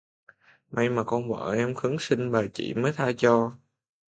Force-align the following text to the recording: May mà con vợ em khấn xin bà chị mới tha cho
May 0.71 0.89
mà 0.89 1.03
con 1.03 1.29
vợ 1.31 1.53
em 1.55 1.75
khấn 1.75 1.97
xin 1.99 2.31
bà 2.31 2.41
chị 2.53 2.73
mới 2.73 2.91
tha 2.93 3.11
cho 3.17 3.51